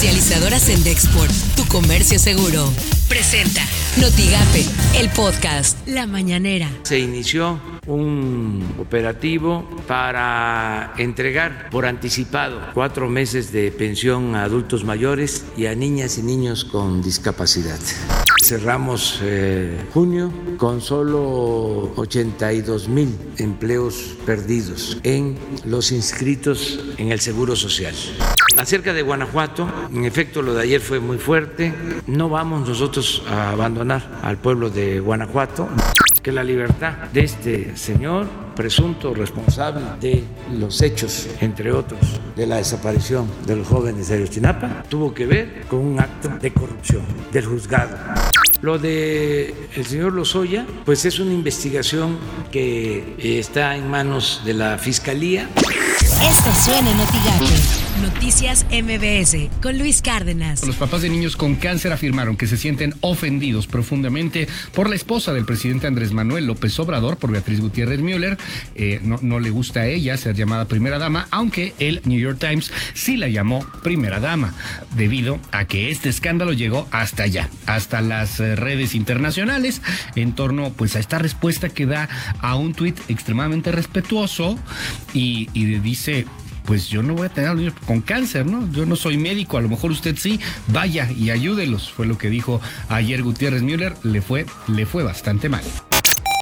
[0.00, 2.72] Comercializadoras en Dexport, tu comercio seguro.
[3.06, 3.60] Presenta
[4.00, 4.64] Notigape,
[4.98, 6.70] el podcast La Mañanera.
[6.84, 15.44] Se inició un operativo para entregar por anticipado cuatro meses de pensión a adultos mayores
[15.54, 17.78] y a niñas y niños con discapacidad.
[18.42, 27.54] Cerramos eh, junio con solo 82 mil empleos perdidos en los inscritos en el Seguro
[27.54, 27.94] Social.
[28.56, 31.72] Acerca de Guanajuato, en efecto lo de ayer fue muy fuerte.
[32.06, 35.68] No vamos nosotros a abandonar al pueblo de Guanajuato.
[36.22, 38.26] Que la libertad de este señor,
[38.60, 40.22] presunto responsable de
[40.58, 41.98] los hechos, entre otros,
[42.36, 46.52] de la desaparición de los jóvenes de Ayotzinapa, tuvo que ver con un acto de
[46.52, 47.02] corrupción
[47.32, 47.96] del juzgado.
[48.60, 52.18] Lo de el señor Lozoya, pues es una investigación
[52.52, 55.48] que eh, está en manos de la Fiscalía.
[56.22, 56.98] Esto suena en
[58.02, 60.66] Noticias MBS con Luis Cárdenas.
[60.66, 65.34] Los papás de niños con cáncer afirmaron que se sienten ofendidos profundamente por la esposa
[65.34, 68.38] del presidente Andrés Manuel López Obrador, por Beatriz Gutiérrez Müller.
[68.74, 72.38] Eh, no, no le gusta a ella ser llamada primera dama, aunque el New York
[72.38, 74.54] Times sí la llamó primera dama,
[74.96, 79.82] debido a que este escándalo llegó hasta allá, hasta las eh, redes internacionales,
[80.14, 82.08] en torno pues a esta respuesta que da
[82.40, 84.58] a un tuit extremadamente respetuoso
[85.12, 86.26] y, y dice
[86.64, 88.70] pues yo no voy a tener niños con cáncer, ¿no?
[88.72, 92.30] Yo no soy médico, a lo mejor usted sí, vaya y ayúdelos, fue lo que
[92.30, 95.62] dijo ayer Gutiérrez Müller, le fue, le fue bastante mal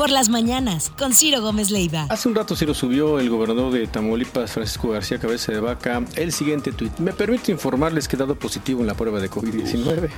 [0.00, 2.06] por las mañanas con Ciro Gómez Leiva.
[2.08, 6.32] Hace un rato Ciro subió el gobernador de Tamaulipas, Francisco García Cabeza de Vaca, el
[6.32, 6.98] siguiente tuit.
[7.00, 10.08] Me permite informarles que he dado positivo en la prueba de COVID-19.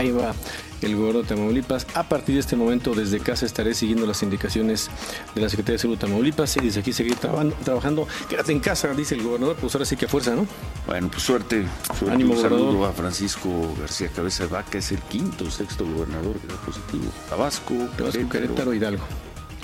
[0.00, 0.34] Ahí va
[0.82, 1.86] el gobernador de Tamaulipas.
[1.94, 4.90] A partir de este momento, desde casa estaré siguiendo las indicaciones
[5.34, 8.08] de la Secretaría de Salud de Tamaulipas y desde aquí seguir trabajando.
[8.28, 10.46] Quédate en casa, dice el gobernador, pues ahora sí que a fuerza, ¿no?
[10.86, 11.66] Bueno, pues suerte.
[11.86, 12.10] suerte.
[12.10, 12.66] Ánimo, un gobernador.
[12.68, 17.04] saludo a Francisco García Cabeza de Vaca, es el quinto sexto gobernador que da positivo.
[17.28, 19.04] Tabasco, Tabasco, Querétaro, Hidalgo.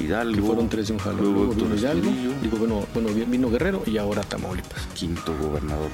[0.00, 0.34] Hidalgo.
[0.34, 1.18] Que fueron tres de un jalo.
[1.18, 2.10] Luego Luego vino Héctor Hidalgo,
[2.40, 4.86] digo, bueno, bueno, vino Guerrero y ahora Tamaulipas.
[4.94, 5.90] quinto gobernador.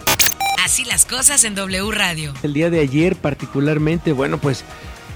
[0.69, 2.35] Así las cosas en W Radio.
[2.43, 4.67] El día de ayer particularmente, bueno, pues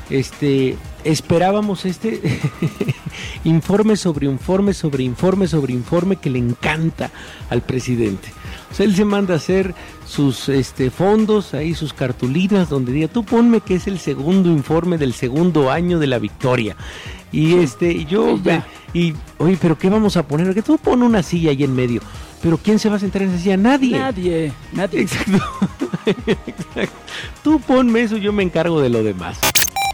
[0.08, 2.22] este esperábamos este
[3.44, 7.10] informe sobre informe sobre informe sobre informe que le encanta
[7.50, 8.32] al presidente.
[8.70, 9.74] O sea, él se manda a hacer
[10.08, 14.96] sus este, fondos, ahí sus cartulinas, donde diga, tú ponme que es el segundo informe
[14.96, 16.76] del segundo año de la victoria.
[17.30, 18.38] Y este, yo,
[18.94, 20.54] y, oye, pero ¿qué vamos a poner?
[20.54, 22.00] Que tú pon una silla ahí en medio.
[22.42, 23.56] Pero ¿quién se va a sentar en esa silla?
[23.56, 23.98] Nadie.
[23.98, 25.02] Nadie, nadie.
[25.02, 25.38] Exacto.
[26.06, 26.96] Exacto.
[27.44, 29.38] Tú ponme eso, yo me encargo de lo demás.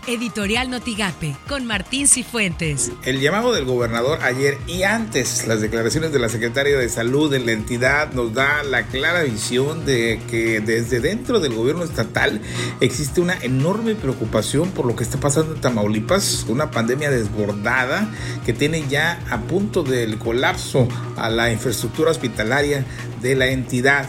[0.09, 2.91] Editorial Notigape con Martín Cifuentes.
[3.05, 7.45] El llamado del gobernador ayer y antes las declaraciones de la secretaria de salud en
[7.45, 12.41] la entidad nos da la clara visión de que desde dentro del gobierno estatal
[12.81, 18.11] existe una enorme preocupación por lo que está pasando en Tamaulipas, una pandemia desbordada
[18.47, 22.83] que tiene ya a punto del colapso a la infraestructura hospitalaria
[23.21, 24.07] de la entidad.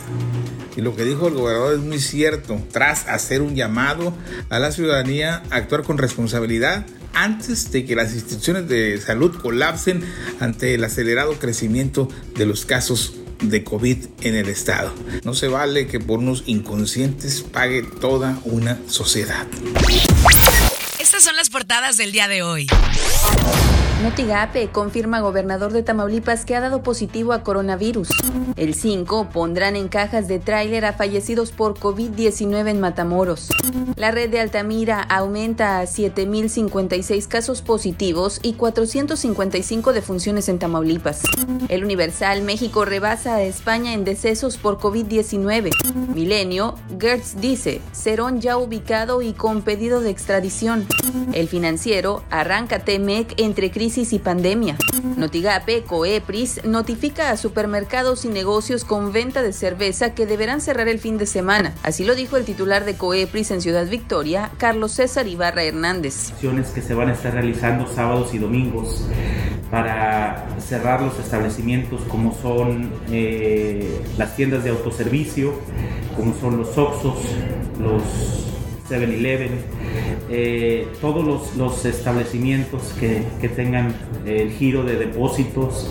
[0.79, 2.57] Y lo que dijo el gobernador es muy cierto.
[2.71, 4.13] Tras hacer un llamado
[4.47, 10.05] a la ciudadanía a actuar con responsabilidad antes de que las instituciones de salud colapsen
[10.39, 12.07] ante el acelerado crecimiento
[12.37, 14.93] de los casos de COVID en el estado.
[15.25, 19.47] No se vale que por unos inconscientes pague toda una sociedad.
[20.97, 22.67] Estas son las portadas del día de hoy.
[24.01, 28.07] Notigape confirma gobernador de Tamaulipas que ha dado positivo a coronavirus.
[28.55, 33.49] El 5 pondrán en cajas de tráiler a fallecidos por COVID-19 en Matamoros.
[33.97, 41.23] La red de Altamira aumenta a 7.056 casos positivos y 455 defunciones en Tamaulipas.
[41.67, 45.71] El Universal México rebasa a España en decesos por COVID-19.
[46.15, 50.87] Milenio, Gertz dice, Cerón ya ubicado y con pedido de extradición.
[51.33, 54.77] El financiero arranca TEMEC entre crisis y pandemia.
[55.17, 60.99] Notigape, Coepris, notifica a supermercados y negocios con venta de cerveza que deberán cerrar el
[60.99, 61.73] fin de semana.
[61.81, 66.31] Así lo dijo el titular de Coepris en Ciudad Victoria, Carlos César Ibarra Hernández.
[66.33, 69.05] Acciones que se van a estar realizando sábados y domingos
[69.71, 75.53] para cerrar los establecimientos como son eh, las tiendas de autoservicio,
[76.15, 77.17] como son los Oxos,
[77.79, 78.48] los
[78.89, 79.51] 7-Eleven,
[80.29, 83.95] eh, todos los, los establecimientos que, que, tengan
[84.25, 85.87] el giro de depósitos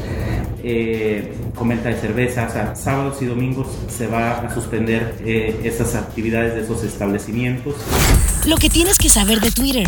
[0.62, 5.95] eh, con venta de cervezas, a sábados y domingos se va a suspender eh, esas
[5.95, 7.75] actividades de esos establecimientos.
[8.47, 9.87] Lo que tienes que saber de Twitter.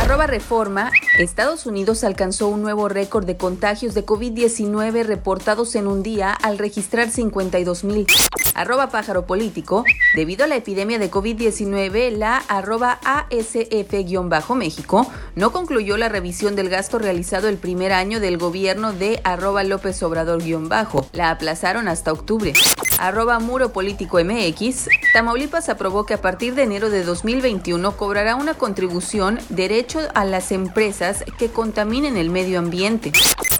[0.00, 6.02] Arroba Reforma, Estados Unidos alcanzó un nuevo récord de contagios de COVID-19 reportados en un
[6.02, 8.06] día al registrar 52 mil.
[8.60, 9.84] Arroba pájaro político,
[10.14, 16.98] debido a la epidemia de COVID-19, la arroba ASF-México no concluyó la revisión del gasto
[16.98, 21.06] realizado el primer año del gobierno de arroba López Obrador-bajo.
[21.12, 22.52] La aplazaron hasta octubre.
[22.98, 28.52] Arroba Muro Político MX, Tamaulipas aprobó que a partir de enero de 2021 cobrará una
[28.52, 33.10] contribución derecho a las empresas que contaminen el medio ambiente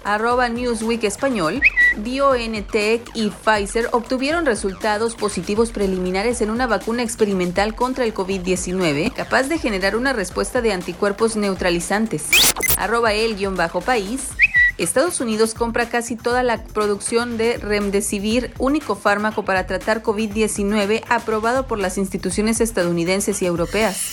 [0.03, 1.61] arroba Newsweek Español,
[1.97, 9.43] BioNTech y Pfizer obtuvieron resultados positivos preliminares en una vacuna experimental contra el COVID-19 capaz
[9.43, 12.29] de generar una respuesta de anticuerpos neutralizantes.
[12.77, 14.29] Arroba el-país.
[14.77, 21.67] Estados Unidos compra casi toda la producción de Remdesivir, único fármaco para tratar COVID-19 aprobado
[21.67, 24.07] por las instituciones estadounidenses y europeas.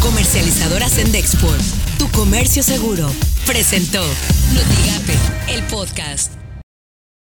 [0.00, 1.60] Comercializadora Sendexport,
[2.02, 3.08] tu comercio seguro,
[3.46, 4.02] presentó
[4.54, 5.16] Notigape,
[5.54, 6.41] el podcast.